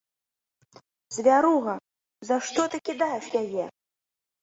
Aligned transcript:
Звяруга, 1.17 1.75
за 2.33 2.41
што 2.49 2.61
ты 2.75 2.83
кідаеш 2.91 3.25
яе? 3.45 3.65